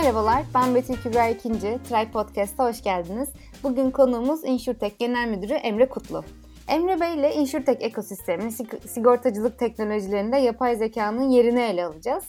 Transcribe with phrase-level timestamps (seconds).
[0.00, 1.78] Merhabalar, ben Betül Kübra İkinci.
[1.88, 3.28] Try Podcast'a hoş geldiniz.
[3.62, 6.24] Bugün konuğumuz InsurTech Genel Müdürü Emre Kutlu.
[6.68, 8.48] Emre Bey ile InsurTech ekosisteminin
[8.86, 12.24] sigortacılık teknolojilerinde yapay zekanın yerini ele alacağız.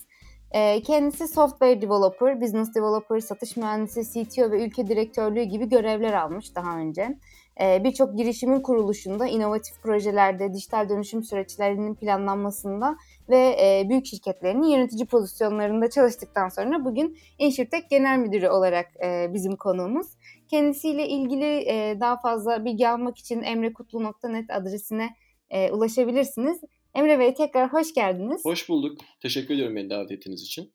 [0.52, 6.56] Ee, kendisi software developer, business developer, satış mühendisi, CTO ve ülke direktörlüğü gibi görevler almış
[6.56, 7.18] daha önce.
[7.62, 12.98] Ee, birçok girişimin kuruluşunda, inovatif projelerde, dijital dönüşüm süreçlerinin planlanmasında
[13.30, 19.56] ve e, büyük şirketlerinin yönetici pozisyonlarında çalıştıktan sonra bugün InsurTech Genel Müdürü olarak e, bizim
[19.56, 20.08] konuğumuz.
[20.48, 25.10] Kendisiyle ilgili e, daha fazla bilgi almak için emrekutlu.net adresine
[25.72, 26.62] ulaşabilirsiniz.
[26.96, 28.46] Emre Bey tekrar hoş geldiniz.
[28.46, 28.98] Hoş bulduk.
[29.22, 30.74] Teşekkür ediyorum beni davet ettiğiniz için.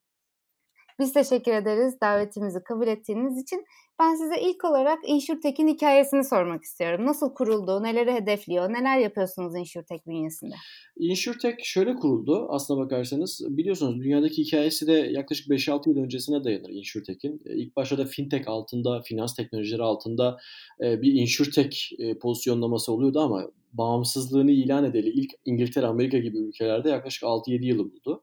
[0.99, 3.65] Biz teşekkür ederiz davetimizi kabul ettiğiniz için.
[4.01, 7.07] Ben size ilk olarak InsurTech'in hikayesini sormak istiyorum.
[7.07, 10.55] Nasıl kuruldu, neleri hedefliyor, neler yapıyorsunuz InsurTech bünyesinde?
[10.97, 13.43] InsurTech şöyle kuruldu aslına bakarsanız.
[13.49, 17.43] Biliyorsunuz dünyadaki hikayesi de yaklaşık 5-6 yıl öncesine dayanır InsurTech'in.
[17.47, 20.39] E, ilk başta da fintech altında, finans teknolojileri altında
[20.81, 26.91] e, bir InsurTech e, pozisyonlaması oluyordu ama bağımsızlığını ilan edeli ilk İngiltere, Amerika gibi ülkelerde
[26.91, 28.23] yaklaşık 6-7 yılı buldu.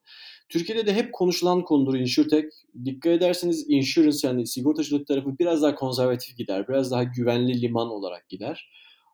[0.50, 2.46] Türkiye'de de hep konuşulan konudur InsurTech.
[2.86, 6.68] Dikkat ederseniz insurance yani sigortacılık tarafı biraz daha konservatif gider.
[6.68, 8.70] Biraz daha güvenli liman olarak gider.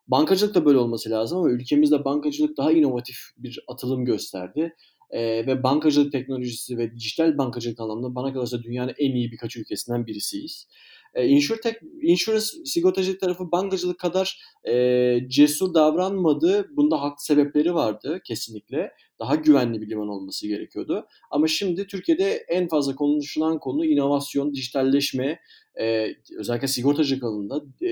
[0.08, 4.74] Bankacılık da böyle olması lazım ama ülkemizde bankacılık daha inovatif bir atılım gösterdi.
[5.10, 10.06] Ee, ve bankacılık teknolojisi ve dijital bankacılık anlamında bana kalırsa dünyanın en iyi birkaç ülkesinden
[10.06, 10.68] birisiyiz.
[11.14, 16.76] E, insurtech, insurance sigortacılık tarafı bankacılık kadar e, cesur davranmadı.
[16.76, 18.92] Bunda haklı sebepleri vardı kesinlikle.
[19.20, 21.06] Daha güvenli bir liman olması gerekiyordu.
[21.30, 25.40] Ama şimdi Türkiye'de en fazla konuşulan konu inovasyon, dijitalleşme,
[25.80, 27.90] e, özellikle sigortacılık alanında e,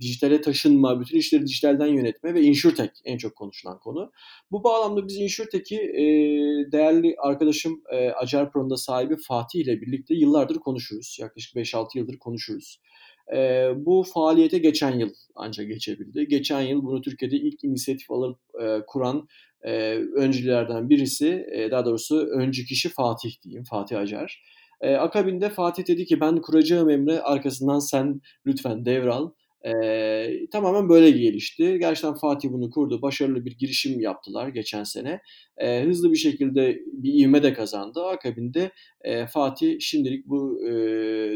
[0.00, 4.12] dijitale taşınma, bütün işleri dijitalden yönetme ve insurtech en çok konuşulan konu.
[4.50, 6.02] Bu bağlamda biz insurtech'i e,
[6.72, 11.16] değerli arkadaşım e, Acar Pro'nun sahibi Fatih ile birlikte yıllardır konuşuruz.
[11.20, 12.80] Yaklaşık 5-6 yıldır konuşuruz.
[13.34, 16.28] E, bu faaliyete geçen yıl ancak geçebildi.
[16.28, 19.28] Geçen yıl bunu Türkiye'de ilk inisiyatif alıp e, kuran
[19.66, 24.42] e, öncülerden birisi, e, daha doğrusu öncü kişi Fatih diyeyim, Fatih Acar.
[24.80, 29.30] E, akabinde Fatih dedi ki ben kuracağım Emre arkasından sen lütfen devral.
[29.66, 31.78] E, tamamen böyle gelişti.
[31.80, 33.02] Gerçekten Fatih bunu kurdu.
[33.02, 35.20] Başarılı bir girişim yaptılar geçen sene.
[35.58, 38.04] E, hızlı bir şekilde bir ivme de kazandı.
[38.04, 40.70] Akabinde e, Fatih şimdilik bu e,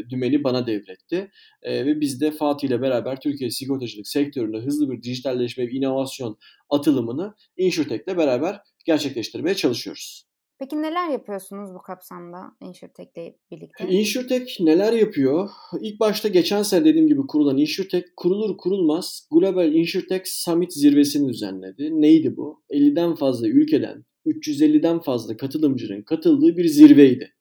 [0.09, 1.31] dümeni bana devretti.
[1.63, 6.37] E, ve biz de Fatih ile beraber Türkiye sigortacılık sektöründe hızlı bir dijitalleşme ve inovasyon
[6.69, 10.30] atılımını InsurTech'le beraber gerçekleştirmeye çalışıyoruz.
[10.61, 13.87] Peki neler yapıyorsunuz bu kapsamda InsurTech'le birlikte?
[13.89, 15.49] InsurTech neler yapıyor?
[15.81, 22.01] İlk başta geçen sene dediğim gibi kurulan InsurTech kurulur kurulmaz Global InsurTech Summit zirvesini düzenledi.
[22.01, 22.63] Neydi bu?
[22.69, 27.33] 50'den fazla ülkeden 350'den fazla katılımcının katıldığı bir zirveydi.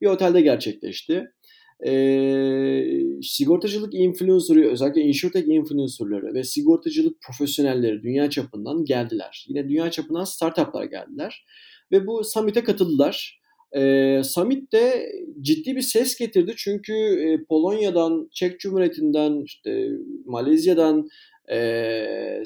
[0.00, 1.24] Bir otelde gerçekleşti.
[1.86, 2.84] Ee,
[3.22, 9.46] sigortacılık influencer'ı özellikle InsurTech influencer'ları ve sigortacılık profesyonelleri dünya çapından geldiler.
[9.48, 11.44] Yine dünya çapından startuplar geldiler
[11.92, 13.40] ve bu summit'e katıldılar.
[13.72, 19.88] E, summit de ciddi bir ses getirdi çünkü e, Polonya'dan, Çek Cumhuriyeti'nden, işte
[20.24, 21.08] Malezya'dan,
[21.52, 22.42] e,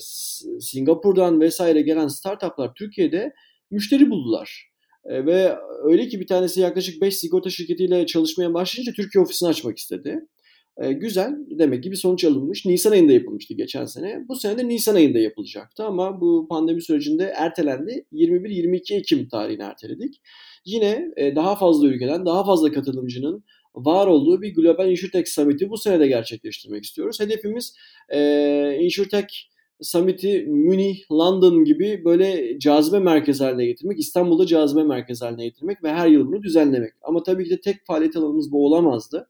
[0.60, 3.32] Singapur'dan vesaire gelen startuplar Türkiye'de
[3.71, 4.69] müşteri buldular.
[5.04, 9.78] E, ve öyle ki bir tanesi yaklaşık 5 sigorta şirketiyle çalışmaya başlayınca Türkiye ofisini açmak
[9.78, 10.26] istedi.
[10.83, 11.37] E, güzel.
[11.50, 12.66] Demek ki bir sonuç alınmış.
[12.66, 14.25] Nisan ayında yapılmıştı geçen sene.
[14.28, 18.06] Bu sene de Nisan ayında yapılacaktı ama bu pandemi sürecinde ertelendi.
[18.12, 20.21] 21-22 Ekim tarihini erteledik.
[20.65, 23.44] Yine e, daha fazla ülkeden, daha fazla katılımcının
[23.75, 27.21] var olduğu bir Global InsurTech Summit'i bu sene de gerçekleştirmek istiyoruz.
[27.21, 27.75] Hedefimiz
[28.09, 29.28] e, InsurTech
[29.81, 35.93] Summit'i Münih, London gibi böyle cazibe merkezi haline getirmek, İstanbul'da cazibe merkezi haline getirmek ve
[35.93, 36.93] her yıl bunu düzenlemek.
[37.03, 39.28] Ama tabii ki de tek faaliyet alanımız bu olamazdı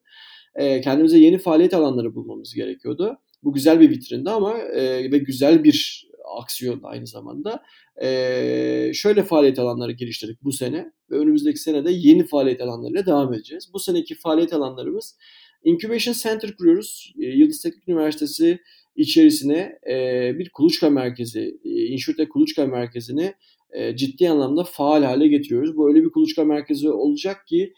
[0.58, 3.18] e, kendimize yeni faaliyet alanları bulmamız gerekiyordu.
[3.42, 6.08] Bu güzel bir vitrindi ama e, ve güzel bir
[6.40, 7.62] aksiyon aynı zamanda.
[8.02, 13.34] E, şöyle faaliyet alanları geliştirdik bu sene ve önümüzdeki sene de yeni faaliyet alanlarıyla devam
[13.34, 13.70] edeceğiz.
[13.72, 15.16] Bu seneki faaliyet alanlarımız
[15.64, 17.12] Incubation Center kuruyoruz.
[17.20, 18.58] E, Yıldız Teknik Üniversitesi
[18.96, 23.34] içerisine e, bir kuluçka merkezi, e, İnşurt'te kuluçka merkezini
[23.70, 25.76] e, ciddi anlamda faal hale getiriyoruz.
[25.76, 27.72] Bu öyle bir kuluçka merkezi olacak ki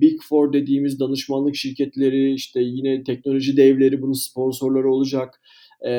[0.00, 5.40] Big Four dediğimiz danışmanlık şirketleri, işte yine teknoloji devleri bunun sponsorları olacak.
[5.86, 5.90] E,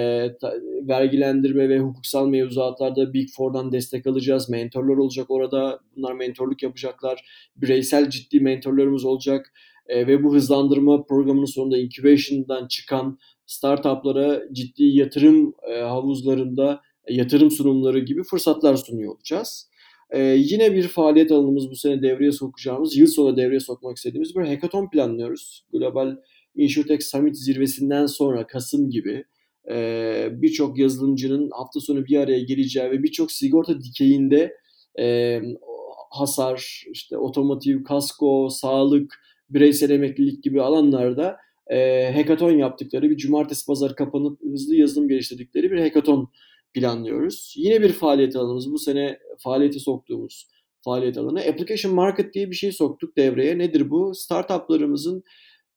[0.42, 0.54] ta,
[0.88, 4.50] vergilendirme ve hukuksal mevzuatlarda Big Four'dan destek alacağız.
[4.50, 5.80] Mentorlar olacak orada.
[5.96, 7.26] Bunlar mentorluk yapacaklar.
[7.56, 9.54] Bireysel ciddi mentorlarımız olacak.
[9.88, 18.00] E, ve bu hızlandırma programının sonunda incubation'dan çıkan startuplara ciddi yatırım e, havuzlarında yatırım sunumları
[18.00, 19.70] gibi fırsatlar sunuyor olacağız.
[20.16, 24.42] Ee, yine bir faaliyet alanımız bu sene devreye sokacağımız, yıl sonu devreye sokmak istediğimiz bir
[24.42, 25.66] hackathon planlıyoruz.
[25.74, 26.16] Global
[26.56, 29.26] InsurTech Summit zirvesinden sonra Kasım gibi
[29.72, 34.58] e, birçok yazılımcının hafta sonu bir araya geleceği ve birçok sigorta dikeyinde
[35.00, 35.42] e,
[36.12, 39.20] hasar, işte otomotiv, kasko, sağlık,
[39.50, 41.38] bireysel emeklilik gibi alanlarda
[41.72, 46.30] e, hackathon yaptıkları bir cumartesi pazar kapanıp hızlı yazılım geliştirdikleri bir hackathon
[46.76, 47.54] planlıyoruz.
[47.58, 50.48] Yine bir faaliyet alanımız bu sene faaliyete soktuğumuz
[50.82, 51.40] faaliyet alanı.
[51.40, 53.58] Application Market diye bir şey soktuk devreye.
[53.58, 54.16] Nedir bu?
[54.16, 55.24] Startuplarımızın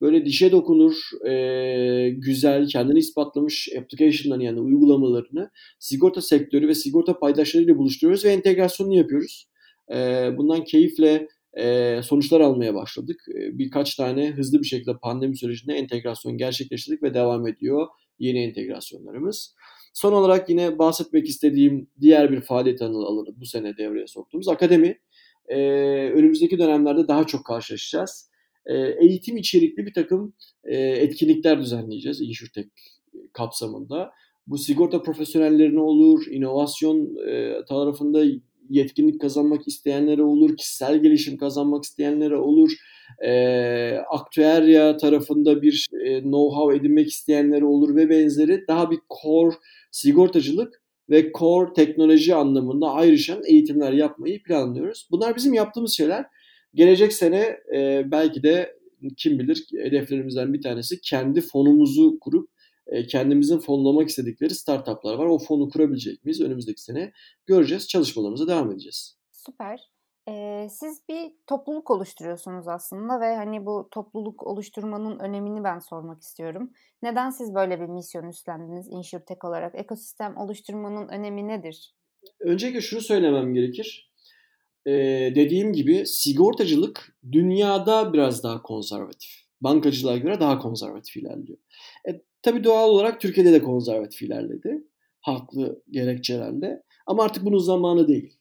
[0.01, 0.95] böyle dişe dokunur,
[1.29, 8.95] e, güzel, kendini ispatlamış application'larını yani uygulamalarını sigorta sektörü ve sigorta paydaşlarıyla buluşturuyoruz ve entegrasyonunu
[8.95, 9.49] yapıyoruz.
[9.95, 9.97] E,
[10.37, 11.29] bundan keyifle
[11.59, 13.21] e, sonuçlar almaya başladık.
[13.35, 17.87] E, birkaç tane hızlı bir şekilde pandemi sürecinde entegrasyon gerçekleştirdik ve devam ediyor
[18.19, 19.55] yeni entegrasyonlarımız.
[19.95, 24.99] Son olarak yine bahsetmek istediğim diğer bir faaliyet alanı bu sene devreye soktuğumuz akademi.
[25.49, 25.59] E,
[26.11, 28.31] önümüzdeki dönemlerde daha çok karşılaşacağız.
[28.67, 32.69] E, eğitim içerikli bir takım e, etkinlikler düzenleyeceğiz InsurTech
[33.33, 34.11] kapsamında.
[34.47, 38.25] Bu sigorta profesyonellerine olur, inovasyon e, tarafında
[38.71, 42.73] yetkinlik kazanmak isteyenlere olur, kişisel gelişim kazanmak isteyenlere olur,
[43.25, 49.57] e, aktüerya tarafında bir e, know-how edinmek isteyenlere olur ve benzeri daha bir core
[49.91, 55.09] sigortacılık ve core teknoloji anlamında ayrışan eğitimler yapmayı planlıyoruz.
[55.11, 56.27] Bunlar bizim yaptığımız şeyler.
[56.75, 58.79] Gelecek sene e, belki de
[59.17, 62.51] kim bilir hedeflerimizden bir tanesi kendi fonumuzu kurup
[63.09, 65.27] kendimizin fonlamak istedikleri startuplar var.
[65.27, 67.13] O fonu kurabilecek miyiz önümüzdeki sene?
[67.47, 67.89] Göreceğiz.
[67.89, 69.17] Çalışmalarımıza devam edeceğiz.
[69.33, 69.81] Süper.
[70.71, 76.71] Siz bir topluluk oluşturuyorsunuz aslında ve hani bu topluluk oluşturmanın önemini ben sormak istiyorum.
[77.03, 79.75] Neden siz böyle bir misyon üstlendiniz InsurTech olarak?
[79.75, 81.95] Ekosistem oluşturmanın önemi nedir?
[82.41, 84.13] Öncelikle şunu söylemem gerekir.
[84.87, 84.93] Ee,
[85.35, 89.31] dediğim gibi sigortacılık dünyada biraz daha konservatif.
[89.61, 91.59] Bankacılığa göre daha konservatif ilerliyor.
[92.09, 94.85] E, tabii doğal olarak Türkiye'de de konservatif ilerledi.
[95.21, 96.83] Haklı gerekçelerle.
[97.07, 98.38] Ama artık bunun zamanı değil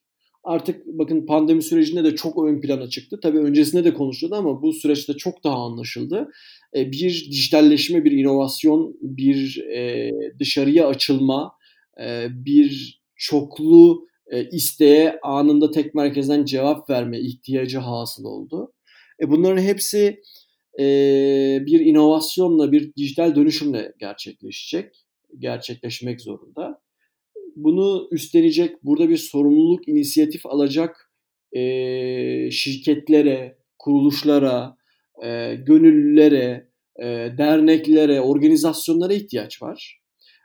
[0.48, 3.20] artık bakın pandemi sürecinde de çok ön plana çıktı.
[3.22, 6.32] Tabii öncesinde de konuşuldu ama bu süreçte çok daha anlaşıldı.
[6.76, 11.52] E, bir dijitalleşme, bir inovasyon, bir e, dışarıya açılma,
[12.02, 14.08] e, bir çoklu
[14.52, 18.74] isteğe anında tek merkezden cevap verme ihtiyacı hasıl oldu.
[19.22, 20.22] Bunların hepsi
[21.68, 25.06] bir inovasyonla, bir dijital dönüşümle gerçekleşecek,
[25.40, 26.77] gerçekleşmek zorunda
[27.58, 31.12] bunu üstlenecek, burada bir sorumluluk, inisiyatif alacak
[31.52, 31.62] e,
[32.52, 34.78] şirketlere, kuruluşlara,
[35.24, 36.70] e, gönüllülere,
[37.00, 37.06] e,
[37.38, 40.02] derneklere, organizasyonlara ihtiyaç var.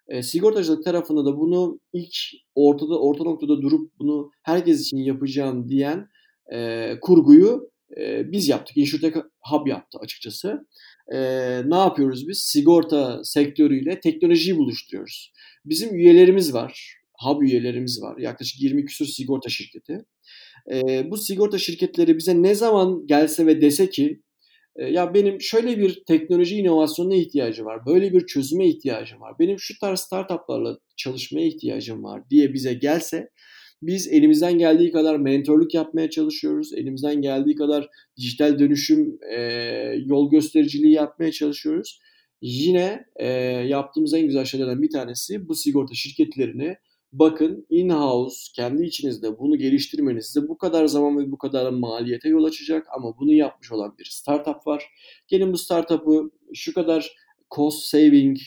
[0.09, 2.15] E, sigortacılık tarafında da bunu ilk
[2.55, 6.09] ortada orta noktada durup bunu herkes için yapacağım diyen
[6.53, 8.77] e, kurguyu e, biz yaptık.
[8.77, 9.17] InsurTech
[9.51, 10.67] Hub yaptı açıkçası.
[11.13, 11.19] E,
[11.67, 12.39] ne yapıyoruz biz?
[12.39, 15.33] Sigorta sektörüyle teknolojiyi buluşturuyoruz.
[15.65, 17.02] Bizim üyelerimiz var.
[17.25, 18.19] Hub üyelerimiz var.
[18.19, 20.05] Yaklaşık 20 küsur sigorta şirketi.
[20.73, 24.23] E, bu sigorta şirketleri bize ne zaman gelse ve dese ki
[24.77, 29.59] e, ya benim şöyle bir teknoloji inovasyonuna ihtiyacım var, böyle bir çözüme ihtiyacım var, benim
[29.59, 33.29] şu tarz startuplarla çalışmaya ihtiyacım var diye bize gelse
[33.83, 36.73] biz elimizden geldiği kadar mentorluk yapmaya çalışıyoruz.
[36.73, 39.41] Elimizden geldiği kadar dijital dönüşüm e,
[40.07, 42.01] yol göstericiliği yapmaya çalışıyoruz.
[42.41, 43.27] Yine e,
[43.67, 46.77] yaptığımız en güzel şeylerden bir tanesi bu sigorta şirketlerini
[47.13, 52.45] bakın in-house kendi içinizde bunu geliştirmeniz size bu kadar zaman ve bu kadar maliyete yol
[52.45, 54.85] açacak ama bunu yapmış olan bir startup var.
[55.29, 57.17] Gelin bu startup'ı şu kadar
[57.55, 58.39] cost saving,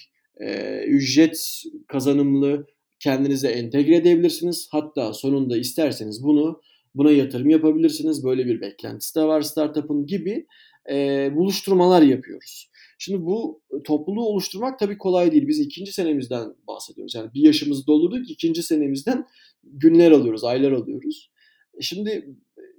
[0.42, 2.68] e, ücret kazanımlı
[3.00, 4.68] kendinize entegre edebilirsiniz.
[4.72, 6.62] Hatta sonunda isterseniz bunu
[6.96, 8.24] buna yatırım yapabilirsiniz.
[8.24, 10.46] Böyle bir beklentisi de var startup'ın gibi
[10.92, 12.70] e, buluşturmalar yapıyoruz.
[12.98, 15.48] Şimdi bu e, topluluğu oluşturmak tabii kolay değil.
[15.48, 17.16] Biz ikinci senemizden bahsediyoruz.
[17.16, 19.28] Yani bir yaşımızı doldurduk, ikinci senemizden
[19.64, 21.32] günler alıyoruz, aylar alıyoruz.
[21.78, 22.36] E, şimdi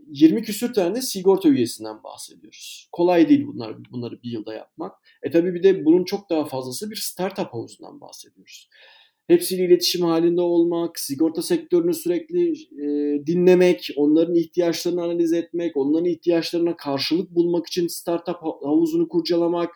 [0.08, 2.88] 20 küsür tane de sigorta üyesinden bahsediyoruz.
[2.92, 4.92] Kolay değil bunlar bunları bir yılda yapmak.
[5.22, 8.68] E tabii bir de bunun çok daha fazlası bir startup havuzundan bahsediyoruz.
[9.26, 12.86] Hepsiyle iletişim halinde olmak, sigorta sektörünü sürekli e,
[13.26, 19.70] dinlemek, onların ihtiyaçlarını analiz etmek, onların ihtiyaçlarına karşılık bulmak için startup havuzunu kurcalamak,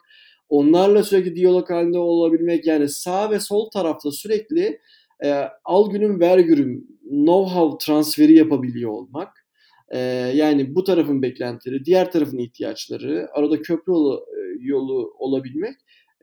[0.50, 4.80] onlarla sürekli diyalog halinde olabilmek yani sağ ve sol tarafta sürekli
[5.24, 9.46] e, al günüm ver günüm know-how transferi yapabiliyor olmak.
[9.88, 9.98] E,
[10.34, 15.74] yani bu tarafın beklentileri, diğer tarafın ihtiyaçları, arada köprü yolu, e, yolu olabilmek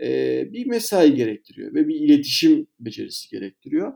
[0.01, 0.07] e,
[0.53, 3.93] bir mesai gerektiriyor ve bir iletişim becerisi gerektiriyor.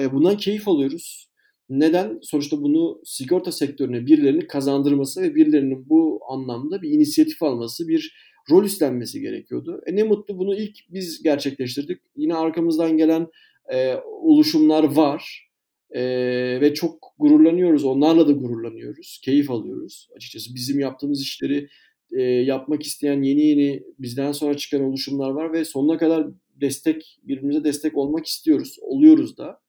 [0.00, 1.30] E, bundan keyif alıyoruz.
[1.68, 2.18] Neden?
[2.22, 8.14] Sonuçta bunu sigorta sektörüne birilerini kazandırması ve birilerinin bu anlamda bir inisiyatif alması, bir
[8.50, 9.82] rol üstlenmesi gerekiyordu.
[9.86, 12.00] E ne mutlu bunu ilk biz gerçekleştirdik.
[12.16, 13.26] Yine arkamızdan gelen
[13.72, 15.50] e, oluşumlar var
[15.90, 16.02] e,
[16.60, 17.84] ve çok gururlanıyoruz.
[17.84, 19.20] Onlarla da gururlanıyoruz.
[19.24, 20.08] Keyif alıyoruz.
[20.16, 21.68] Açıkçası bizim yaptığımız işleri
[22.12, 26.26] e, yapmak isteyen yeni yeni bizden sonra çıkan oluşumlar var ve sonuna kadar
[26.60, 28.76] destek, birbirimize destek olmak istiyoruz.
[28.80, 29.60] Oluyoruz da.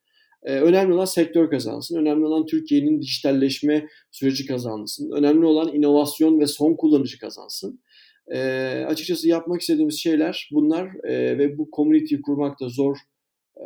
[0.44, 1.98] Ee, önemli olan sektör kazansın.
[1.98, 5.12] Önemli olan Türkiye'nin dijitalleşme süreci kazansın.
[5.12, 7.80] Önemli olan inovasyon ve son kullanıcı kazansın.
[8.34, 12.98] Ee, açıkçası yapmak istediğimiz şeyler bunlar e, ve bu community kurmak da zor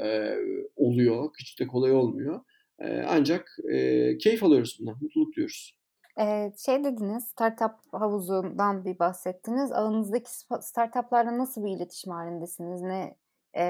[0.03, 0.35] e,
[0.75, 1.29] oluyor.
[1.39, 2.41] Hiç de kolay olmuyor.
[2.79, 5.75] E, ancak e, keyif alıyoruz bundan, mutluluk duyuyoruz.
[6.19, 9.71] Ee, şey dediniz, startup havuzundan bir bahsettiniz.
[9.71, 10.31] Ağınızdaki
[10.61, 12.81] startuplarla nasıl bir iletişim halindesiniz?
[12.81, 13.15] Ne
[13.57, 13.63] e,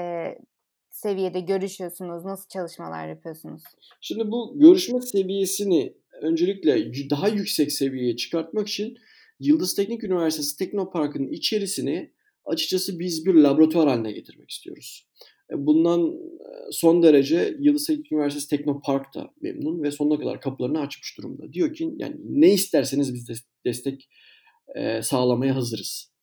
[0.90, 2.24] seviyede görüşüyorsunuz?
[2.24, 3.62] Nasıl çalışmalar yapıyorsunuz?
[4.00, 8.96] Şimdi bu görüşme seviyesini öncelikle daha yüksek seviyeye çıkartmak için
[9.40, 12.12] Yıldız Teknik Üniversitesi Teknopark'ın içerisini
[12.44, 15.08] açıkçası biz bir laboratuvar haline getirmek istiyoruz.
[15.52, 20.80] E, bundan e, son derece Yıldız Teknik Üniversitesi Teknopark da memnun ve sonuna kadar kapılarını
[20.80, 21.52] açmış durumda.
[21.52, 23.32] Diyor ki yani ne isterseniz biz de
[23.64, 24.08] destek
[24.76, 26.16] e, sağlamaya hazırız.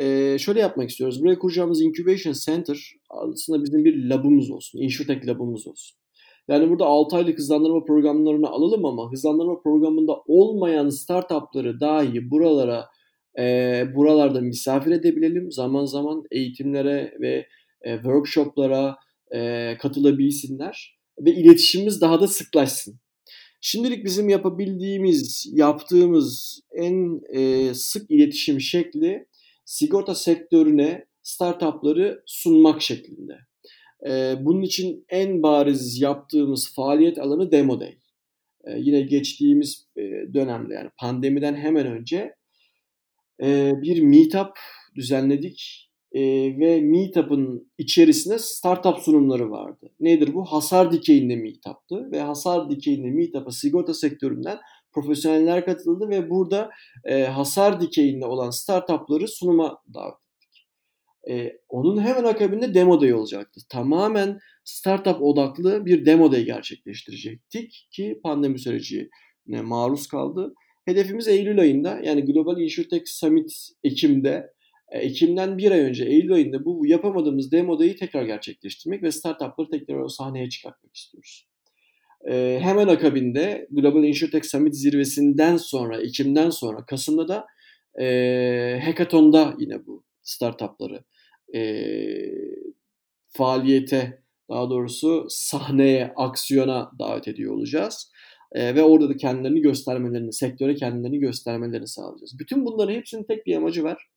[0.00, 1.22] Ee, şöyle yapmak istiyoruz.
[1.22, 4.78] Buraya kuracağımız Incubation Center aslında bizim bir labımız olsun.
[4.78, 5.98] InsurTech labımız olsun.
[6.48, 12.86] Yani burada 6 aylık hızlandırma programlarını alalım ama hızlandırma programında olmayan startupları dahi buralara
[13.38, 13.44] e,
[13.94, 15.52] buralarda misafir edebilelim.
[15.52, 17.46] Zaman zaman eğitimlere ve
[17.82, 18.96] e, workshoplara
[19.34, 23.00] e, katılabilsinler ve iletişimimiz daha da sıklaşsın.
[23.60, 29.26] Şimdilik bizim yapabildiğimiz, yaptığımız en e, sık iletişim şekli
[29.64, 33.38] sigorta sektörüne startupları sunmak şeklinde.
[34.08, 37.98] E, bunun için en bariz yaptığımız faaliyet alanı Demo Day.
[38.64, 40.02] E, yine geçtiğimiz e,
[40.34, 42.34] dönemde yani pandemiden hemen önce
[43.42, 44.58] e, bir meetup
[44.96, 46.20] düzenledik e,
[46.58, 49.90] ve meetup'ın içerisinde startup sunumları vardı.
[50.00, 50.44] Nedir bu?
[50.44, 54.58] Hasar dikeyinde meetup'tı ve hasar dikeyinde meetup'a sigorta sektöründen
[54.92, 56.70] profesyoneller katıldı ve burada
[57.04, 60.23] e, hasar dikeyinde olan startupları sunuma davet.
[61.30, 63.60] E, onun hemen akabinde demo day olacaktı.
[63.68, 70.54] Tamamen startup odaklı bir demo day gerçekleştirecektik ki pandemi sürecine maruz kaldı.
[70.84, 74.54] Hedefimiz Eylül ayında yani Global InsurTech Summit Ekim'de
[74.92, 79.96] Ekim'den bir ay önce Eylül ayında bu yapamadığımız demo dayı tekrar gerçekleştirmek ve startupları tekrar
[79.96, 81.48] o sahneye çıkartmak istiyoruz.
[82.30, 87.46] E, hemen akabinde Global InsurTech Summit zirvesinden sonra, Ekim'den sonra, Kasım'da da
[88.00, 91.04] e, Hackathon'da yine bu startupları
[91.54, 91.62] e,
[93.28, 98.12] faaliyete, daha doğrusu sahneye, aksiyona davet ediyor olacağız.
[98.52, 102.38] E, ve orada da kendilerini göstermelerini, sektöre kendilerini göstermelerini sağlayacağız.
[102.38, 104.08] Bütün bunların hepsinin tek bir amacı var.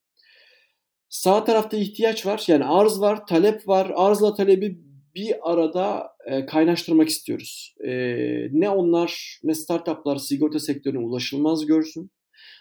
[1.10, 2.44] Sağ tarafta ihtiyaç var.
[2.48, 3.92] Yani arz var, talep var.
[3.96, 4.80] Arzla talebi
[5.16, 7.76] bir arada e, kaynaştırmak istiyoruz.
[7.88, 7.92] E,
[8.52, 12.12] ne onlar ne startuplar sigorta sektörüne ulaşılmaz görsün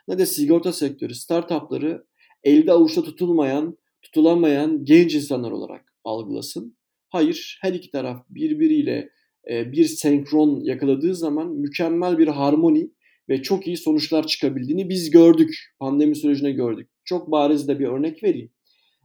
[0.08, 2.04] ne de sigorta sektörü startupları
[2.44, 6.76] elde avuçta tutulmayan, tutulamayan genç insanlar olarak algılasın.
[7.08, 9.10] Hayır, her iki taraf birbiriyle
[9.50, 12.90] e, bir senkron yakaladığı zaman mükemmel bir harmoni
[13.28, 15.74] ve çok iyi sonuçlar çıkabildiğini biz gördük.
[15.78, 16.90] Pandemi sürecine gördük.
[17.04, 18.50] Çok bariz de bir örnek vereyim.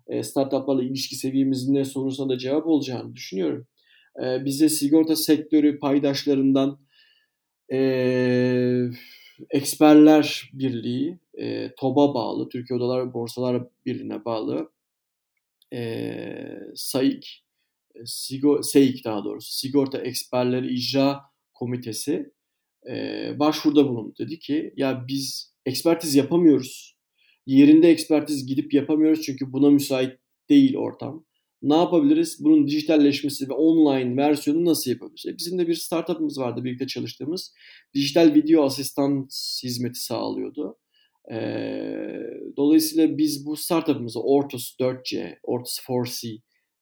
[0.07, 3.67] E, startuplarla ilişki seviyemizin ne sorusuna da cevap olacağını düşünüyorum.
[4.23, 6.79] E, bize sigorta sektörü paydaşlarından
[9.49, 11.19] Eksperler Birliği,
[11.77, 14.71] TOB'a bağlı, Türkiye Odalar Borsalar Birliği'ne bağlı
[15.73, 16.03] e,
[16.75, 17.45] SAİK,
[18.05, 21.21] Sigo, SEİK daha doğrusu, Sigorta Eksperleri İcra
[21.53, 22.33] Komitesi
[22.89, 22.93] e,
[23.39, 24.13] başvuruda bulundu.
[24.19, 27.01] Dedi ki ya biz ekspertiz yapamıyoruz
[27.45, 31.25] yerinde ekspertiz gidip yapamıyoruz çünkü buna müsait değil ortam.
[31.61, 32.43] Ne yapabiliriz?
[32.43, 35.25] Bunun dijitalleşmesi ve online versiyonu nasıl yapabiliriz?
[35.25, 37.53] E bizim de bir startup'ımız vardı birlikte çalıştığımız.
[37.93, 39.27] Dijital video asistan
[39.63, 40.77] hizmeti sağlıyordu.
[41.31, 42.19] Ee,
[42.57, 46.41] dolayısıyla biz bu startup'ımızı Ortus 4C, Ortus 4C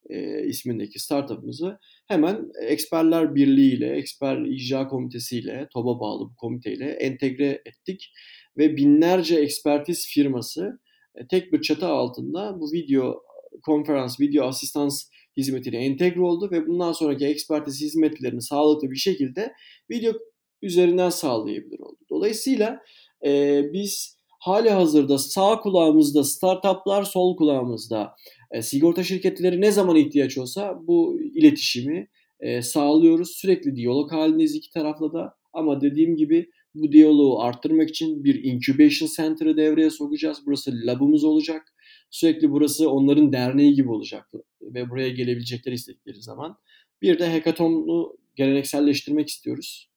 [0.10, 6.86] e, ismindeki startup'ımızı hemen Eksperler Birliği ile, Eksper İcra Komitesi ile, TOB'a bağlı bu komiteyle
[6.86, 8.14] entegre ettik
[8.58, 10.80] ve binlerce ekspertiz firması
[11.16, 13.24] e, tek bir çatı altında bu video
[13.64, 19.54] konferans, video asistans hizmetiyle entegre oldu ve bundan sonraki ekspertiz hizmetlerini sağlıklı bir şekilde
[19.92, 20.14] video
[20.62, 21.98] üzerinden sağlayabilir oldu.
[22.10, 22.80] Dolayısıyla
[23.26, 28.16] e, biz hali hazırda sağ kulağımızda startuplar, sol kulağımızda
[28.52, 32.08] e, sigorta şirketleri ne zaman ihtiyaç olsa bu iletişimi
[32.40, 33.30] e, sağlıyoruz.
[33.30, 35.36] Sürekli diyalog halindeyiz iki tarafla da.
[35.54, 40.42] Ama dediğim gibi bu diyaloğu arttırmak için bir incubation center'ı devreye sokacağız.
[40.46, 41.74] Burası labımız olacak.
[42.10, 44.32] Sürekli burası onların derneği gibi olacak
[44.62, 46.58] ve buraya gelebilecekleri istedikleri zaman.
[47.02, 49.89] Bir de hackathon'u gelenekselleştirmek istiyoruz.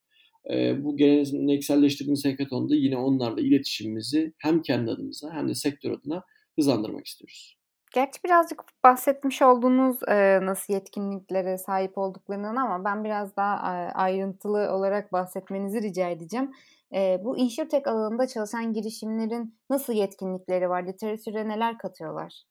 [0.51, 6.23] E, bu gelenekselleştirdiğimiz hackathon'da yine onlarla iletişimimizi hem kendi adımıza hem de sektör adına
[6.59, 7.59] hızlandırmak istiyoruz.
[7.95, 14.73] Gerçi birazcık bahsetmiş olduğunuz e, nasıl yetkinliklere sahip olduklarından ama ben biraz daha e, ayrıntılı
[14.73, 16.51] olarak bahsetmenizi rica edeceğim.
[16.95, 20.87] E, bu insurtech alanında çalışan girişimlerin nasıl yetkinlikleri var?
[20.87, 22.43] Literatüre neler katıyorlar?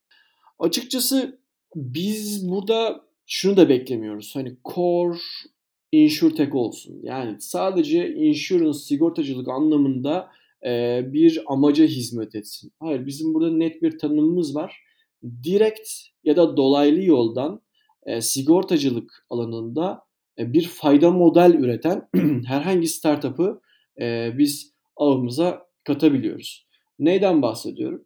[0.60, 1.40] Açıkçası
[1.76, 4.36] biz burada şunu da beklemiyoruz.
[4.36, 5.18] Hani core
[5.92, 7.00] insurtech olsun.
[7.04, 10.30] Yani sadece insurance, sigortacılık anlamında
[10.66, 12.72] e, bir amaca hizmet etsin.
[12.80, 14.84] Hayır bizim burada net bir tanımımız var
[15.44, 15.90] direkt
[16.24, 17.62] ya da dolaylı yoldan
[18.06, 20.04] e, sigortacılık alanında
[20.40, 22.10] e, bir fayda model üreten
[22.46, 23.62] herhangi startup'ı
[24.02, 26.68] e, biz ağımıza katabiliyoruz.
[27.00, 28.06] Neyden bahsediyorum?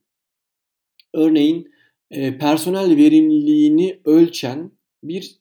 [1.13, 1.71] Örneğin
[2.11, 4.71] e, personel verimliliğini ölçen
[5.03, 5.35] bir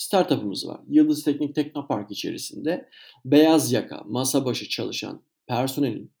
[0.00, 0.80] startup'ımız var.
[0.88, 2.88] Yıldız Teknik Teknopark içerisinde
[3.24, 6.12] beyaz yaka, masa başı çalışan personelin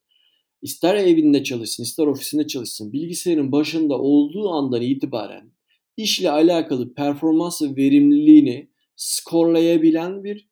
[0.62, 5.52] ister evinde çalışsın, ister ofisinde çalışsın, bilgisayarın başında olduğu andan itibaren
[5.96, 10.48] işle alakalı performans ve verimliliğini skorlayabilen bir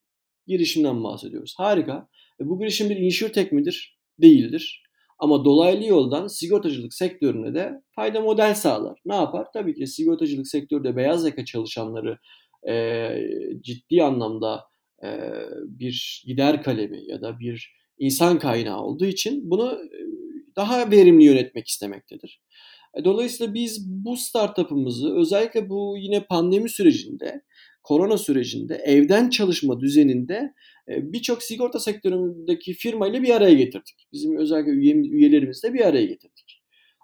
[0.46, 1.54] girişimden bahsediyoruz.
[1.56, 2.08] Harika.
[2.40, 3.98] E bu girişim bir insurtech midir?
[4.18, 4.82] Değildir.
[5.18, 9.00] Ama dolaylı yoldan sigortacılık sektörüne de fayda model sağlar.
[9.04, 9.46] Ne yapar?
[9.54, 12.18] Tabii ki sigortacılık sektörde beyaz yaka çalışanları
[12.68, 13.08] e,
[13.60, 14.64] ciddi anlamda
[15.04, 15.08] e,
[15.64, 19.78] bir gider kalemi ya da bir insan kaynağı olduğu için bunu
[20.56, 22.42] daha verimli yönetmek istemektedir.
[22.94, 27.42] E, dolayısıyla biz bu startup'ımızı özellikle bu yine pandemi sürecinde,
[27.82, 30.54] korona sürecinde evden çalışma düzeninde
[30.88, 34.08] birçok sigorta sektöründeki firmayla bir araya getirdik.
[34.12, 36.62] Bizim özellikle üyelerimizle bir araya getirdik.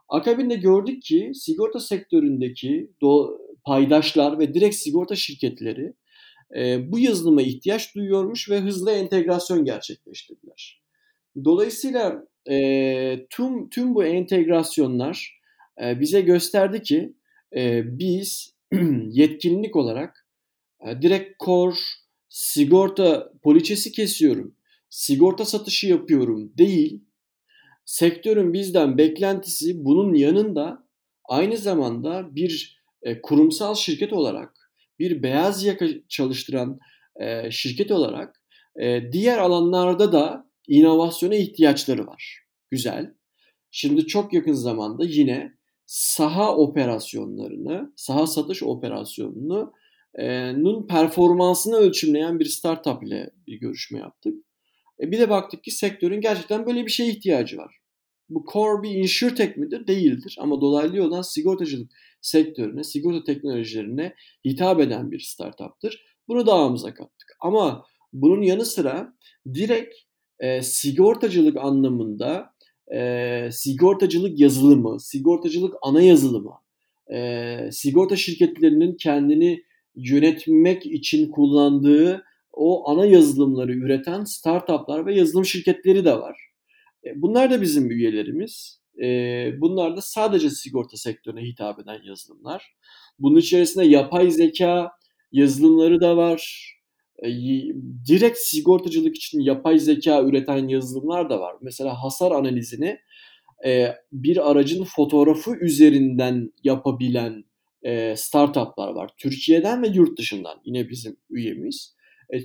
[0.08, 2.90] Akabinde gördük ki sigorta sektöründeki
[3.64, 5.94] paydaşlar ve direkt sigorta şirketleri
[6.78, 10.82] bu yazılıma ihtiyaç duyuyormuş ve hızlı entegrasyon gerçekleştirdiler.
[11.44, 15.40] Dolayısıyla e, tüm tüm bu entegrasyonlar
[15.82, 17.14] e, bize gösterdi ki
[17.56, 18.54] e, biz
[19.10, 20.28] yetkinlik olarak
[20.86, 21.76] e, direkt core
[22.28, 24.56] sigorta poliçesi kesiyorum,
[24.88, 27.04] sigorta satışı yapıyorum değil.
[27.84, 30.88] Sektörün bizden beklentisi bunun yanında
[31.24, 36.78] aynı zamanda bir e, kurumsal şirket olarak, bir beyaz yaka çalıştıran
[37.20, 38.42] e, şirket olarak
[38.80, 42.38] e, diğer alanlarda da inovasyona ihtiyaçları var.
[42.70, 43.14] Güzel.
[43.70, 45.52] Şimdi çok yakın zamanda yine
[45.86, 49.72] saha operasyonlarını, saha satış operasyonunu
[50.56, 54.34] nun performansını ölçümleyen bir startup ile bir görüşme yaptık.
[55.00, 57.83] E bir de baktık ki sektörün gerçekten böyle bir şeye ihtiyacı var.
[58.28, 59.86] Bu core bir insurtech midir?
[59.86, 60.36] Değildir.
[60.40, 66.04] Ama dolaylı yoldan sigortacılık sektörüne, sigorta teknolojilerine hitap eden bir startuptır.
[66.28, 67.36] Bunu da ağımıza kattık.
[67.40, 69.14] Ama bunun yanı sıra
[69.54, 69.94] direkt
[70.40, 72.54] e, sigortacılık anlamında
[72.94, 76.52] e, sigortacılık yazılımı, sigortacılık ana yazılımı,
[77.12, 79.62] e, sigorta şirketlerinin kendini
[79.96, 86.53] yönetmek için kullandığı o ana yazılımları üreten startuplar ve yazılım şirketleri de var.
[87.06, 88.80] E, bunlar da bizim üyelerimiz.
[89.02, 89.06] E,
[89.60, 92.74] bunlar da sadece sigorta sektörüne hitap eden yazılımlar.
[93.18, 94.90] Bunun içerisinde yapay zeka
[95.32, 96.70] yazılımları da var.
[97.22, 97.28] E,
[98.08, 101.56] direkt sigortacılık için yapay zeka üreten yazılımlar da var.
[101.62, 102.98] Mesela hasar analizini
[104.12, 107.44] bir aracın fotoğrafı üzerinden yapabilen
[108.16, 109.10] startuplar var.
[109.16, 111.96] Türkiye'den ve yurt dışından yine bizim üyemiz.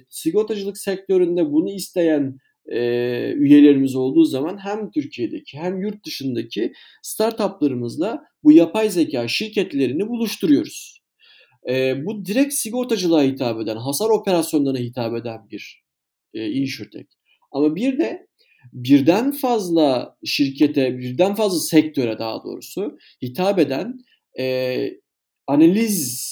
[0.10, 2.40] sigortacılık sektöründe bunu isteyen
[3.36, 11.00] üyelerimiz olduğu zaman hem Türkiye'deki hem yurt dışındaki startuplarımızla bu yapay zeka şirketlerini buluşturuyoruz.
[11.70, 15.84] E, bu direkt sigortacılığa hitap eden, hasar operasyonlarına hitap eden bir
[16.34, 17.08] e, insurtech.
[17.52, 18.28] Ama bir de
[18.74, 24.00] birden fazla şirkete, birden fazla sektöre daha doğrusu hitap eden
[24.40, 24.88] e,
[25.48, 26.30] analiz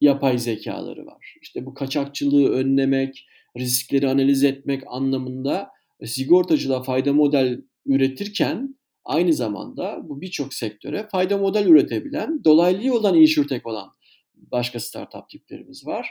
[0.00, 1.34] yapay zekaları var.
[1.42, 3.26] İşte bu kaçakçılığı önlemek,
[3.58, 5.68] riskleri analiz etmek anlamında
[6.04, 13.66] sigortacılığa fayda model üretirken aynı zamanda bu birçok sektöre fayda model üretebilen, dolaylı yoldan insurtech
[13.66, 13.88] olan
[14.34, 16.08] başka startup tiplerimiz var.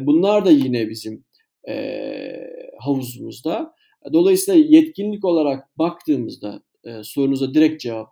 [0.00, 1.24] Bunlar da yine bizim
[2.78, 3.74] havuzumuzda.
[4.12, 6.62] Dolayısıyla yetkinlik olarak baktığımızda
[7.02, 8.08] sorunuza direkt cevap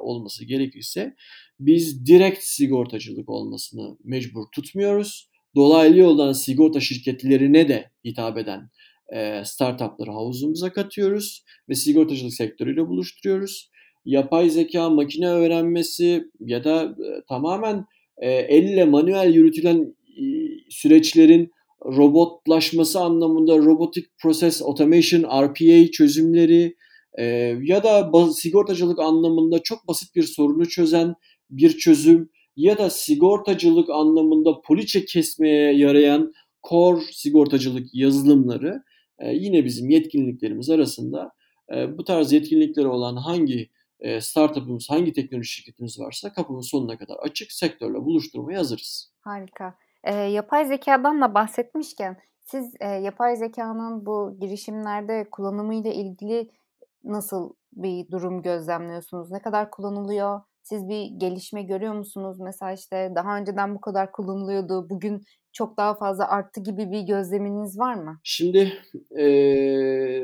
[0.00, 1.14] olması gerekirse
[1.60, 5.30] biz direkt sigortacılık olmasını mecbur tutmuyoruz.
[5.56, 8.70] Dolaylı yoldan sigorta şirketlerine de hitap eden
[9.14, 13.70] e, startupları havuzumuza katıyoruz ve sigortacılık sektörüyle buluşturuyoruz.
[14.04, 17.84] Yapay zeka, makine öğrenmesi ya da e, tamamen
[18.18, 20.24] e, elle manuel yürütülen e,
[20.70, 21.50] süreçlerin
[21.84, 26.76] robotlaşması anlamında robotic process automation, RPA çözümleri
[27.18, 27.24] e,
[27.62, 31.14] ya da sigortacılık anlamında çok basit bir sorunu çözen
[31.50, 36.32] bir çözüm ya da sigortacılık anlamında poliçe kesmeye yarayan
[36.68, 38.82] core sigortacılık yazılımları
[39.18, 41.32] e, yine bizim yetkinliklerimiz arasında
[41.74, 47.16] e, bu tarz yetkinlikleri olan hangi e, startup'ımız, hangi teknoloji şirketimiz varsa kapımız sonuna kadar
[47.16, 49.12] açık, sektörle buluşturmaya hazırız.
[49.20, 49.74] Harika.
[50.04, 56.50] E, yapay zekadan da bahsetmişken siz e, yapay zekanın bu girişimlerde kullanımıyla ilgili
[57.04, 59.30] nasıl bir durum gözlemliyorsunuz?
[59.30, 60.40] Ne kadar kullanılıyor?
[60.62, 62.36] Siz bir gelişme görüyor musunuz?
[62.40, 67.78] Mesela işte daha önceden bu kadar kullanılıyordu, bugün çok daha fazla arttı gibi bir gözleminiz
[67.78, 68.20] var mı?
[68.24, 68.72] Şimdi
[69.18, 69.26] e,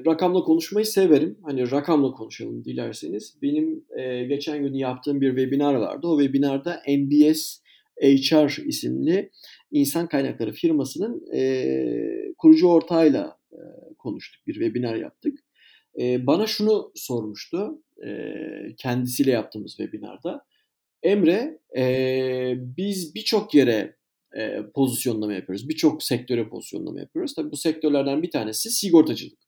[0.06, 1.38] rakamla konuşmayı severim.
[1.44, 3.36] Hani rakamla konuşalım dilerseniz.
[3.42, 6.06] Benim e, geçen gün yaptığım bir webinar vardı.
[6.06, 7.64] O webinarda NBS
[8.02, 9.30] HR isimli
[9.70, 13.58] insan kaynakları firmasının e, kurucu ortağıyla e,
[13.98, 14.46] konuştuk.
[14.46, 15.38] Bir webinar yaptık.
[16.00, 20.44] E, bana şunu sormuştu e, kendisiyle yaptığımız webinarda.
[21.02, 23.96] Emre e, biz birçok yere
[24.36, 25.68] e, pozisyonlama yapıyoruz.
[25.68, 27.34] Birçok sektöre pozisyonlama yapıyoruz.
[27.34, 29.38] Tabii bu sektörlerden bir tanesi sigortacılık.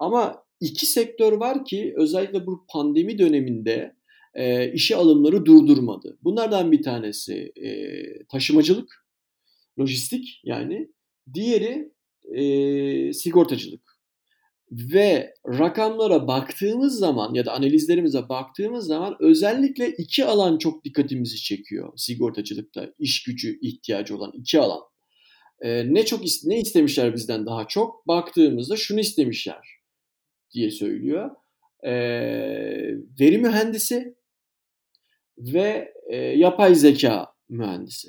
[0.00, 3.96] Ama iki sektör var ki özellikle bu pandemi döneminde
[4.34, 6.18] e, işe alımları durdurmadı.
[6.22, 7.68] Bunlardan bir tanesi e,
[8.24, 9.06] taşımacılık,
[9.80, 10.88] lojistik yani.
[11.34, 11.92] Diğeri
[12.32, 13.93] e, sigortacılık.
[14.74, 21.92] Ve rakamlara baktığımız zaman ya da analizlerimize baktığımız zaman özellikle iki alan çok dikkatimizi çekiyor
[21.96, 24.80] sigortacılıkta iş gücü ihtiyacı olan iki alan.
[25.60, 28.06] Ee, ne çok ne istemişler bizden daha çok?
[28.06, 29.68] Baktığımızda şunu istemişler
[30.54, 31.30] diye söylüyor.
[31.84, 31.92] Ee,
[33.20, 34.14] veri mühendisi
[35.38, 38.08] ve e, yapay zeka mühendisi.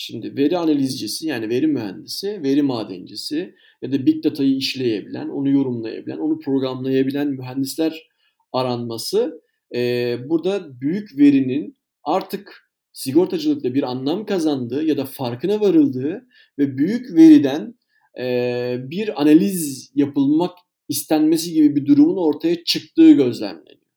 [0.00, 6.18] Şimdi veri analizcisi yani veri mühendisi, veri madencisi ya da big data'yı işleyebilen, onu yorumlayabilen,
[6.18, 8.08] onu programlayabilen mühendisler
[8.52, 9.42] aranması
[9.74, 16.26] e, burada büyük verinin artık sigortacılıkta bir anlam kazandığı ya da farkına varıldığı
[16.58, 17.74] ve büyük veriden
[18.18, 20.58] e, bir analiz yapılmak
[20.88, 23.88] istenmesi gibi bir durumun ortaya çıktığı gözlemleniyor.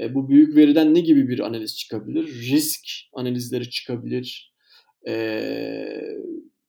[0.00, 2.26] E, bu büyük veriden ne gibi bir analiz çıkabilir?
[2.50, 4.47] Risk analizleri çıkabilir,
[5.08, 5.14] e,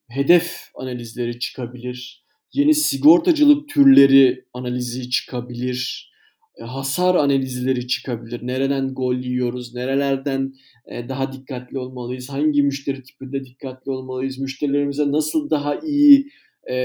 [0.07, 6.11] hedef analizleri çıkabilir, yeni sigortacılık türleri analizi çıkabilir,
[6.59, 8.47] e, hasar analizleri çıkabilir.
[8.47, 10.53] Nereden gol yiyoruz, nerelerden
[10.87, 16.31] e, daha dikkatli olmalıyız, hangi müşteri tipinde dikkatli olmalıyız, müşterilerimize nasıl daha iyi
[16.69, 16.75] e,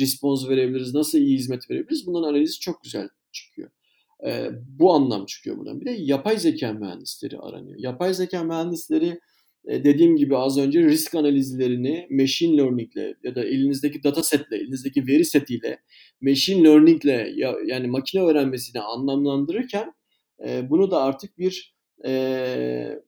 [0.00, 2.06] response verebiliriz, nasıl iyi hizmet verebiliriz.
[2.06, 3.70] Bunların analizi çok güzel çıkıyor.
[4.26, 5.80] E, bu anlam çıkıyor buradan.
[5.80, 7.78] Bir de yapay zeka mühendisleri aranıyor.
[7.78, 9.20] Yapay zeka mühendisleri
[9.66, 15.06] dediğim gibi az önce risk analizlerini machine learning ile ya da elinizdeki data setle, elinizdeki
[15.06, 15.78] veri setiyle
[16.20, 19.92] machine learning ile ya, yani makine öğrenmesini anlamlandırırken
[20.46, 21.74] e, bunu da artık bir
[22.06, 22.98] e,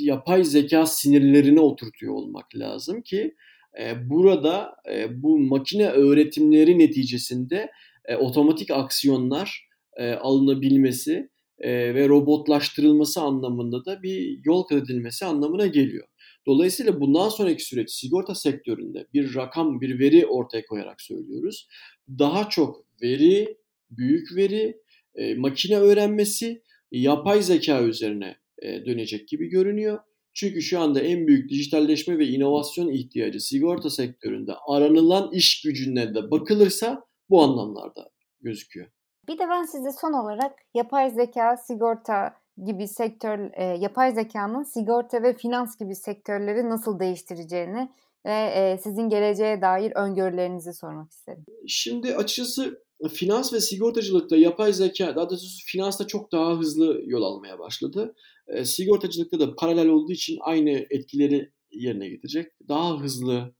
[0.00, 3.34] yapay zeka sinirlerine oturtuyor olmak lazım ki
[3.80, 7.70] e, burada e, bu makine öğretimleri neticesinde
[8.04, 15.66] e, otomatik aksiyonlar e, alınabilmesi e, ve robotlaştırılması anlamında da bir yol kat edilmesi anlamına
[15.66, 16.06] geliyor.
[16.46, 21.68] Dolayısıyla bundan sonraki süreç sigorta sektöründe bir rakam, bir veri ortaya koyarak söylüyoruz.
[22.08, 23.58] Daha çok veri,
[23.90, 24.76] büyük veri,
[25.14, 29.98] e, makine öğrenmesi, yapay zeka üzerine e, dönecek gibi görünüyor.
[30.34, 36.30] Çünkü şu anda en büyük dijitalleşme ve inovasyon ihtiyacı sigorta sektöründe aranılan iş gücüne de
[36.30, 38.86] bakılırsa bu anlamlarda gözüküyor.
[39.28, 42.34] Bir de ben size son olarak yapay zeka, sigorta
[42.66, 47.90] gibi sektör, e, yapay zekanın sigorta ve finans gibi sektörleri nasıl değiştireceğini
[48.26, 51.44] ve e, sizin geleceğe dair öngörülerinizi sormak isterim.
[51.66, 57.58] Şimdi açıkçası finans ve sigortacılıkta yapay zeka, daha doğrusu finansta çok daha hızlı yol almaya
[57.58, 58.14] başladı.
[58.48, 62.52] E, sigortacılıkta da paralel olduğu için aynı etkileri yerine getirecek.
[62.68, 63.54] Daha hızlı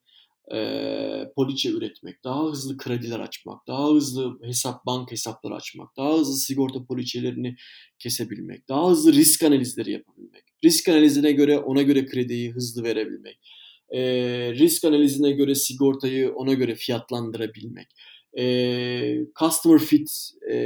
[0.55, 6.35] e, poliçe üretmek, daha hızlı krediler açmak, daha hızlı hesap bank hesapları açmak, daha hızlı
[6.35, 7.57] sigorta poliçelerini
[7.99, 13.39] kesebilmek, daha hızlı risk analizleri yapabilmek, risk analizine göre ona göre krediyi hızlı verebilmek,
[13.91, 14.01] e,
[14.53, 17.89] risk analizine göre sigortayı ona göre fiyatlandırabilmek,
[18.39, 20.11] e, customer fit
[20.51, 20.57] e,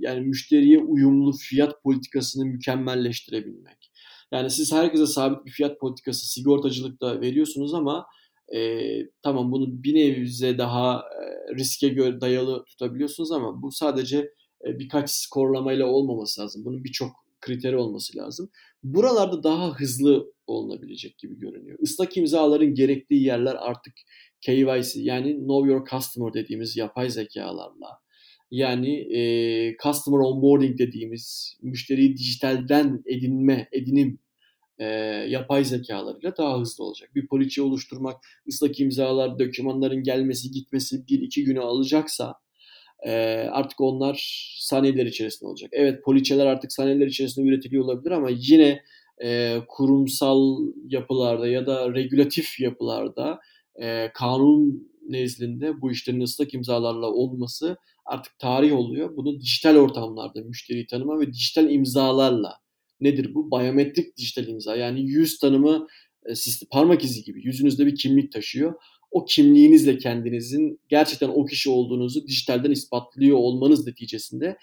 [0.00, 3.90] yani müşteriye uyumlu fiyat politikasını mükemmelleştirebilmek.
[4.32, 8.06] Yani siz herkese sabit bir fiyat politikası sigortacılıkta veriyorsunuz ama
[8.54, 8.80] e,
[9.22, 14.18] tamam bunu bir nebze daha e, riske göre dayalı tutabiliyorsunuz ama bu sadece
[14.66, 16.64] e, birkaç skorlamayla olmaması lazım.
[16.64, 17.10] Bunun birçok
[17.40, 18.50] kriteri olması lazım.
[18.82, 21.78] Buralarda daha hızlı olunabilecek gibi görünüyor.
[21.82, 23.94] Islak imzaların gerektiği yerler artık
[24.40, 28.00] KYC yani Know Your Customer dediğimiz yapay zekalarla
[28.50, 29.20] yani e,
[29.82, 34.18] Customer Onboarding dediğimiz müşteriyi dijitalden edinme, edinim
[34.80, 34.84] e,
[35.28, 37.10] yapay zekalarıyla daha hızlı olacak.
[37.14, 38.16] Bir poliçe oluşturmak,
[38.48, 42.34] ıslak imzalar, dokümanların gelmesi, gitmesi bir iki günü alacaksa
[43.06, 43.12] e,
[43.52, 45.70] artık onlar saniyeler içerisinde olacak.
[45.72, 48.82] Evet poliçeler artık saniyeler içerisinde üretiliyor olabilir ama yine
[49.22, 53.40] e, kurumsal yapılarda ya da regülatif yapılarda
[53.82, 59.16] e, kanun nezdinde bu işlerin ıslak imzalarla olması artık tarih oluyor.
[59.16, 62.60] Bunu dijital ortamlarda müşteriyi tanıma ve dijital imzalarla
[63.00, 63.50] nedir bu?
[63.50, 65.86] Bayometrik dijital imza yani yüz tanımı
[66.26, 66.32] e,
[66.70, 68.74] parmak izi gibi yüzünüzde bir kimlik taşıyor.
[69.10, 74.56] O kimliğinizle kendinizin gerçekten o kişi olduğunuzu dijitalden ispatlıyor olmanız neticesinde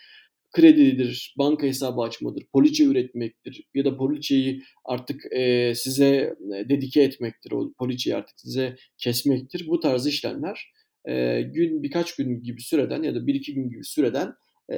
[0.52, 7.52] kredidir, banka hesabı açmadır, poliçe üretmektir ya da poliçeyi artık e, size e, dedike etmektir,
[7.52, 9.67] o poliçeyi artık size kesmektir.
[9.67, 10.71] Bu tarz işlemler
[11.10, 14.34] e, gün birkaç gün gibi süreden ya da bir iki gün gibi süreden
[14.73, 14.78] e,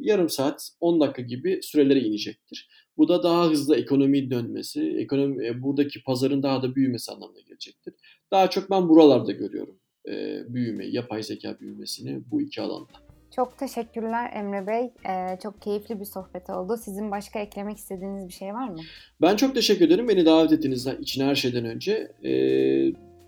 [0.00, 2.68] yarım saat 10 dakika gibi sürelere inecektir.
[3.00, 7.94] Bu da daha hızlı ekonomi dönmesi, ekonomi e, buradaki pazarın daha da büyümesi anlamına gelecektir.
[8.30, 9.76] Daha çok ben buralarda görüyorum
[10.08, 10.12] e,
[10.54, 12.92] büyümeyi, yapay zeka büyümesini bu iki alanda.
[13.36, 14.90] Çok teşekkürler Emre Bey.
[15.08, 16.76] Ee, çok keyifli bir sohbet oldu.
[16.84, 18.78] Sizin başka eklemek istediğiniz bir şey var mı?
[19.22, 22.12] Ben çok teşekkür ederim beni davet ettiğiniz için her şeyden önce.
[22.24, 22.30] Ee,